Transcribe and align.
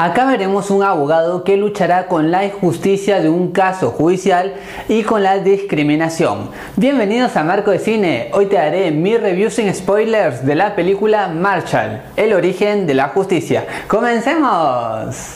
Acá 0.00 0.26
veremos 0.26 0.70
un 0.70 0.84
abogado 0.84 1.42
que 1.42 1.56
luchará 1.56 2.06
con 2.06 2.30
la 2.30 2.44
injusticia 2.44 3.20
de 3.20 3.28
un 3.28 3.50
caso 3.50 3.90
judicial 3.90 4.54
y 4.88 5.02
con 5.02 5.24
la 5.24 5.40
discriminación. 5.40 6.50
Bienvenidos 6.76 7.34
a 7.34 7.42
Marco 7.42 7.72
de 7.72 7.80
Cine, 7.80 8.30
hoy 8.32 8.46
te 8.46 8.58
haré 8.58 8.92
mi 8.92 9.16
review 9.16 9.50
sin 9.50 9.74
spoilers 9.74 10.46
de 10.46 10.54
la 10.54 10.76
película 10.76 11.26
Marshall, 11.26 12.00
el 12.14 12.32
origen 12.32 12.86
de 12.86 12.94
la 12.94 13.08
justicia. 13.08 13.66
¡Comencemos! 13.88 15.34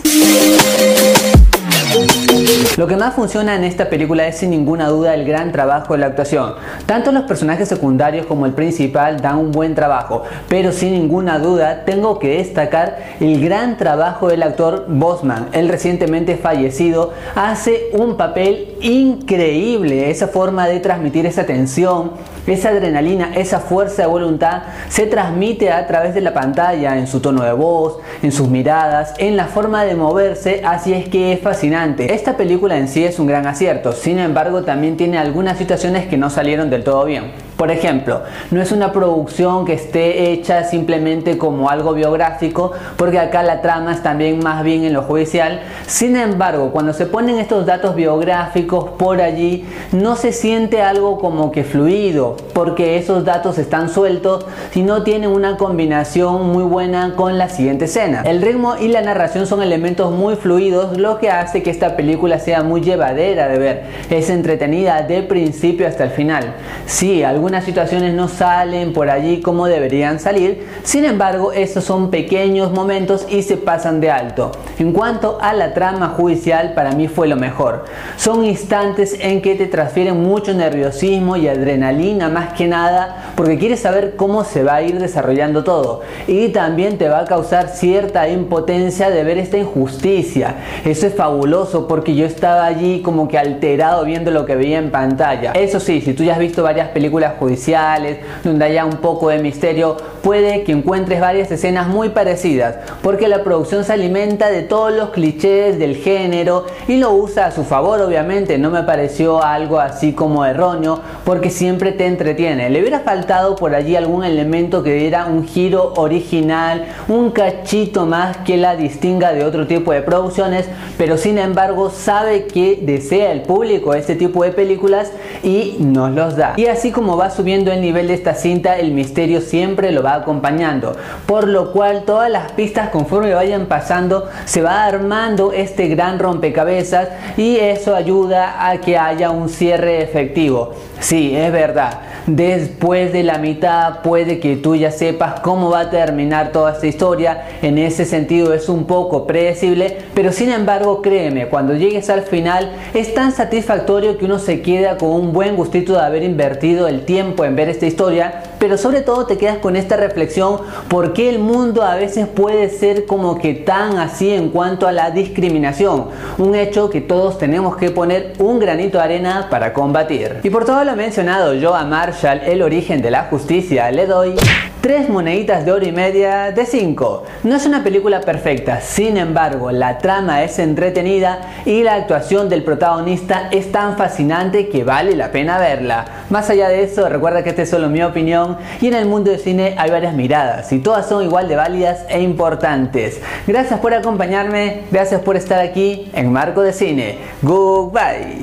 Lo 2.77 2.87
que 2.87 2.97
más 2.97 3.15
funciona 3.15 3.55
en 3.55 3.65
esta 3.65 3.91
película 3.91 4.27
es 4.27 4.39
sin 4.39 4.51
ninguna 4.51 4.89
duda 4.89 5.15
el 5.15 5.27
gran 5.27 5.53
trabajo 5.53 5.93
de 5.93 6.01
la 6.01 6.07
actuación. 6.07 6.55
Tanto 6.87 7.13
los 7.13 7.25
personajes 7.25 7.69
secundarios 7.69 8.25
como 8.27 8.47
el 8.47 8.53
principal 8.53 9.21
dan 9.21 9.37
un 9.37 9.53
buen 9.53 9.75
trabajo, 9.75 10.23
pero 10.49 10.73
sin 10.73 10.93
ninguna 10.93 11.39
duda 11.39 11.85
tengo 11.85 12.19
que 12.19 12.39
destacar 12.39 13.17
el 13.21 13.45
gran 13.45 13.77
trabajo 13.77 14.29
del 14.29 14.43
actor 14.43 14.87
Bosman. 14.89 15.49
El 15.53 15.69
recientemente 15.69 16.37
fallecido 16.37 17.13
hace 17.35 17.91
un 17.93 18.17
papel 18.17 18.75
increíble, 18.81 20.11
esa 20.11 20.29
forma 20.29 20.67
de 20.67 20.81
transmitir 20.81 21.27
esa 21.27 21.45
tensión, 21.45 22.13
esa 22.47 22.71
adrenalina, 22.71 23.33
esa 23.35 23.61
fuerza 23.61 24.03
de 24.03 24.09
voluntad 24.09 24.63
se 24.89 25.07
transmite 25.07 25.71
a 25.71 25.87
través 25.87 26.15
de 26.15 26.21
la 26.21 26.35
pantalla, 26.35 26.99
en 26.99 27.07
su 27.07 27.21
tono 27.21 27.43
de 27.43 27.53
voz, 27.53 27.99
en 28.23 28.33
sus 28.33 28.49
miradas, 28.49 29.15
en 29.19 29.37
la 29.37 29.47
forma 29.47 29.85
de 29.85 29.95
moverse, 29.95 30.63
así 30.65 30.93
es 30.93 31.09
que 31.09 31.33
es 31.33 31.41
fascinante. 31.41 32.13
Esta 32.13 32.37
película 32.37 32.77
en 32.77 32.89
sí 32.89 33.05
es 33.05 33.19
un 33.19 33.27
gran 33.27 33.47
acierto, 33.47 33.93
sin 33.93 34.19
embargo 34.19 34.63
también 34.63 34.97
tiene 34.97 35.19
algunas 35.19 35.59
situaciones 35.59 36.07
que 36.07 36.17
no 36.17 36.31
salieron 36.31 36.71
del 36.71 36.85
todo 36.85 37.05
bien. 37.05 37.52
Por 37.63 37.71
ejemplo, 37.71 38.23
no 38.51 38.61
es 38.61 38.73
una 38.73 38.91
producción 38.91 39.65
que 39.65 39.75
esté 39.75 40.33
hecha 40.33 40.65
simplemente 40.65 41.39
como 41.39 41.71
algo 41.71 41.95
biográfico, 41.95 42.73
porque 42.97 43.21
acá 43.21 43.45
la 43.45 43.63
trama 43.63 43.93
es 43.93 44.03
también 44.03 44.41
más 44.43 44.65
bien 44.65 44.83
en 44.83 44.93
lo 44.93 45.03
judicial. 45.03 45.61
Sin 45.87 46.17
embargo, 46.17 46.73
cuando 46.73 46.93
se 46.93 47.07
ponen 47.07 47.39
estos 47.39 47.65
datos 47.65 47.95
biográficos 47.95 48.91
por 48.99 49.23
allí, 49.23 49.65
no 49.93 50.17
se 50.17 50.33
siente 50.33 50.83
algo 50.83 51.21
como 51.21 51.53
que 51.53 51.63
fluido, 51.63 52.37
porque 52.53 52.97
esos 52.97 53.25
datos 53.25 53.59
están 53.59 53.89
sueltos 53.89 54.45
y 54.75 54.83
no 54.83 55.05
tienen 55.05 55.31
una 55.31 55.57
combinación 55.57 56.51
muy 56.51 56.65
buena 56.65 57.15
con 57.15 57.39
la 57.39 57.49
siguiente 57.49 57.85
escena. 57.85 58.23
El 58.25 58.43
ritmo 58.43 58.75
y 58.81 58.89
la 58.89 59.03
narración 59.03 59.47
son 59.47 59.63
elementos 59.63 60.11
muy 60.11 60.35
fluidos, 60.35 60.99
lo 60.99 61.21
que 61.21 61.31
hace 61.31 61.63
que 61.63 61.71
esta 61.71 61.95
película 61.95 62.41
sea 62.41 62.65
muy 62.65 62.81
llevadera 62.81 63.47
de 63.47 63.59
ver. 63.61 63.83
Es 64.11 64.31
entretenida 64.31 65.03
de 65.03 65.23
principio 65.23 65.87
hasta 65.87 66.03
el 66.03 66.11
final. 66.11 66.55
Sí, 66.87 67.23
algunas 67.23 67.52
situaciones 67.61 68.15
no 68.15 68.29
salen 68.29 68.93
por 68.93 69.11
allí 69.11 69.41
como 69.41 69.67
deberían 69.67 70.19
salir, 70.19 70.67
sin 70.83 71.05
embargo 71.05 71.53
esos 71.53 71.85
son 71.85 72.11
pequeños 72.11 72.73
momentos 72.73 73.27
y 73.29 73.43
se 73.43 73.57
pasan 73.57 74.01
de 74.01 74.11
alto. 74.11 74.53
En 74.79 74.93
cuanto 74.93 75.39
a 75.41 75.53
la 75.53 75.75
trama 75.75 76.09
judicial, 76.09 76.73
para 76.75 76.93
mí 76.93 77.09
fue 77.09 77.29
lo 77.29 77.37
mejor. 77.37 77.85
Son 78.17 78.45
instantes 78.45 79.17
en 79.21 79.43
que 79.43 79.55
te 79.55 79.67
transfieren 79.67 80.23
mucho 80.23 80.55
nerviosismo 80.55 81.37
y 81.37 81.49
adrenalina 81.49 82.29
más 82.29 82.55
que 82.55 82.67
nada 82.67 83.33
porque 83.37 83.59
quieres 83.59 83.81
saber 83.81 84.17
cómo 84.17 84.45
se 84.45 84.63
va 84.63 84.77
a 84.77 84.83
ir 84.83 84.99
desarrollando 84.99 85.65
todo 85.65 86.03
y 86.27 86.49
también 86.49 86.99
te 86.99 87.09
va 87.09 87.21
a 87.21 87.25
causar 87.25 87.69
cierta 87.69 88.29
impotencia 88.29 89.11
de 89.11 89.25
ver 89.25 89.39
esta 89.39 89.59
injusticia. 89.59 90.57
Eso 90.85 91.07
es 91.07 91.15
fabuloso 91.15 91.87
porque 91.89 92.15
yo 92.15 92.27
estaba 92.27 92.65
allí 92.65 93.03
como 93.03 93.29
que 93.29 93.39
alterado 93.39 94.05
viendo 94.05 94.31
lo 94.31 94.47
que 94.47 94.57
veía 94.57 94.79
en 94.79 94.91
pantalla. 94.91 95.53
Eso 95.53 95.81
sí, 95.81 96.01
si 96.01 96.15
tú 96.15 96.25
ya 96.25 96.35
has 96.35 96.39
visto 96.39 96.63
varias 96.63 96.89
películas 96.89 97.32
judiciales, 97.39 98.19
donde 98.45 98.65
haya 98.65 98.85
un 98.85 98.99
poco 98.99 99.29
de 99.29 99.39
misterio, 99.39 99.97
puede 100.23 100.65
que 100.65 100.73
encuentres 100.73 101.21
varias 101.21 101.51
escenas 101.51 101.89
muy 101.89 102.11
parecidas, 102.11 102.77
porque 103.03 103.29
la 103.29 103.43
producción 103.43 103.85
se 103.85 103.93
alimenta 103.93 104.51
de 104.51 104.63
todos 104.63 104.93
los 104.93 105.11
clichés 105.11 105.79
del 105.79 105.97
género 105.97 106.67
y 106.89 106.97
lo 106.97 107.13
usa 107.13 107.47
a 107.47 107.51
su 107.51 107.65
favor, 107.65 108.01
obviamente, 108.01 108.59
no 108.59 108.71
me 108.71 108.83
pareció 108.83 109.43
algo 109.43 109.81
así 109.81 110.13
como 110.13 110.45
erróneo, 110.45 111.01
porque 111.25 111.51
siempre 111.51 111.93
te 111.93 112.07
entretiene. 112.07 112.71
Le 112.71 112.81
hubiera 112.81 113.01
faltado 113.01 113.57
por 113.57 113.75
allí 113.75 113.97
algún 113.97 114.25
elemento 114.25 114.83
que 114.83 114.95
diera 114.95 115.27
un 115.27 115.47
giro 115.47 115.93
original, 115.97 116.87
un 117.09 117.31
cachito 117.31 118.07
más 118.07 118.39
que 118.39 118.57
la 118.57 118.77
distinga 118.77 119.33
de 119.33 119.45
otro 119.45 119.67
tipo 119.67 119.93
de 119.93 120.03
producciones, 120.03 120.67
pero 120.99 121.17
sin 121.17 121.39
embargo 121.39 121.91
sabe 121.91 122.47
que 122.47 122.79
desea 122.81 123.33
el 123.33 123.43
público 123.43 123.95
este 123.95 124.15
tipo 124.15 124.45
de 124.45 124.53
películas 124.53 125.13
y 125.43 125.77
nos 125.81 126.13
los 126.13 126.37
da. 126.37 126.55
Y 126.57 126.67
así 126.67 126.91
como 126.91 127.17
va 127.17 127.31
subiendo 127.31 127.73
el 127.73 127.81
nivel 127.81 128.09
de 128.09 128.15
esta 128.15 128.35
cinta, 128.35 128.79
el 128.79 128.93
misterio 128.93 129.41
siempre 129.41 129.93
lo 129.93 130.03
va 130.03 130.15
acompañando. 130.15 130.97
Por 131.27 131.49
lo 131.49 131.73
cual 131.73 132.05
todas 132.05 132.31
las 132.31 132.53
pistas 132.53 132.91
conforme 132.91 133.35
vayan 133.35 133.67
pasando 133.67 134.29
se 134.45 134.63
va 134.63 134.85
armando 134.85 135.53
este 135.53 135.89
gran 135.89 136.19
rompecabezas 136.19 137.09
y 137.37 137.57
eso 137.57 137.95
ayuda 137.95 138.69
a 138.69 138.79
que 138.79 138.99
haya 138.99 139.31
un 139.31 139.49
cierre 139.49 140.03
efectivo. 140.03 140.73
Sí, 141.01 141.35
es 141.37 141.51
verdad. 141.51 142.01
Después 142.27 143.13
de 143.13 143.25
la 143.25 143.39
mitad 143.39 144.03
puede 144.03 144.39
que 144.39 144.55
tú 144.55 144.77
ya 144.77 144.93
sepas 144.93 145.41
cómo 145.41 145.71
va 145.71 145.81
a 145.81 145.91
terminar 145.91 146.53
toda 146.53 146.73
esta 146.73 146.87
historia. 146.87 147.49
En 147.63 147.79
ese 147.79 148.05
sentido 148.05 148.55
es 148.55 148.69
un 148.69 148.85
poco 148.85 149.27
predecible, 149.27 149.99
pero 150.15 150.31
sin 150.31 150.51
embargo 150.51 151.03
créeme, 151.03 151.49
cuando 151.49 151.75
llegues 151.75 152.09
al 152.11 152.23
final 152.23 152.71
es 152.95 153.13
tan 153.15 153.33
satisfactorio 153.33 154.19
que 154.19 154.27
uno 154.27 154.39
se 154.39 154.63
queda 154.63 154.97
con 154.97 155.11
un 155.11 155.32
buen 155.33 155.57
gustito 155.57 155.95
de 155.95 156.01
haber 156.01 156.23
invertido 156.23 156.89
el 156.89 157.05
tiempo 157.05 157.45
en 157.45 157.57
ver 157.57 157.69
esta 157.69 157.87
historia, 157.87 158.43
pero 158.59 158.77
sobre 158.77 159.01
todo 159.01 159.27
te 159.27 159.39
quedas 159.39 159.59
con 159.59 159.77
esta 159.77 159.97
reflexión 159.97 160.59
por 160.89 161.13
qué 161.13 161.29
el 161.29 161.39
mundo 161.39 161.83
a 161.83 161.95
veces 161.97 162.27
puede 162.27 162.69
ser 162.69 163.07
como 163.07 163.39
que 163.39 163.55
tan 163.55 163.99
así 163.99 164.31
en 164.31 164.51
cuanto 164.51 164.87
a 164.87 164.93
la 164.93 165.11
discriminación, 165.11 166.09
un 166.39 166.55
hecho 166.55 166.91
que 166.91 167.01
todos 167.01 167.39
tenemos 167.39 167.77
que 167.77 167.91
poner 167.91 168.35
un 168.39 168.59
granito 168.59 168.99
de 168.99 169.05
arena 169.05 169.49
para 169.51 169.73
combatir. 169.73 170.41
Y 170.43 170.51
por 170.51 170.65
todo 170.65 170.85
lo 170.85 170.95
mencionado 170.97 171.55
yo 171.55 171.75
a 171.75 171.85
Marshall, 171.85 172.41
el 172.45 172.63
origen 172.63 173.03
de 173.03 173.11
la 173.11 173.25
justicia, 173.25 173.91
le 173.91 174.07
doy 174.07 174.35
3 174.83 175.11
moneditas 175.11 175.65
de 175.65 175.71
oro 175.71 175.87
y 175.87 175.93
media 175.93 176.51
de 176.51 176.67
5. 176.67 177.25
No 177.45 177.55
es 177.55 177.67
una 177.67 177.85
película 177.85 178.21
perfecta, 178.21 178.81
sin 178.81 179.17
embargo, 179.17 179.71
la 179.71 179.99
trama 179.99 180.43
es 180.43 180.59
entretenida 180.59 181.39
y 181.65 181.85
la 181.85 181.95
actuación 181.95 182.49
del 182.49 182.65
protagonista 182.65 183.49
es 183.53 183.71
tan 183.71 183.97
fascinante 183.97 184.69
que 184.69 184.83
vale 184.83 185.15
la 185.15 185.31
pena 185.31 185.59
verla. 185.59 186.25
Más 186.31 186.51
allá 186.51 186.69
de 186.69 186.83
eso, 186.83 187.09
recuerda 187.09 187.45
que 187.45 187.51
esta 187.51 187.63
es 187.63 187.71
solo 187.71 187.89
mi 187.89 188.03
opinión 188.03 188.57
y 188.81 188.89
en 188.89 188.95
el 188.95 189.07
mundo 189.07 189.31
del 189.31 189.39
cine 189.39 189.77
hay 189.79 189.93
varias 189.93 190.15
miradas 190.15 190.73
y 190.73 190.81
todas 190.81 191.09
son 191.09 191.23
igual 191.23 191.47
de 191.47 191.55
válidas 191.55 192.05
e 192.09 192.21
importantes. 192.21 193.21
Gracias 193.47 193.79
por 193.79 193.95
acompañarme, 193.95 194.81
gracias 194.91 195.21
por 195.21 195.37
estar 195.37 195.61
aquí 195.61 196.11
en 196.13 196.33
Marco 196.33 196.61
de 196.61 196.73
Cine. 196.73 197.19
Goodbye. 197.41 198.41